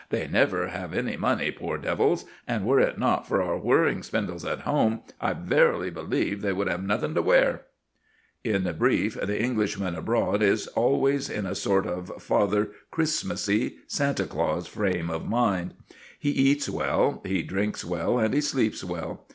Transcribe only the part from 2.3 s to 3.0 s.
and were it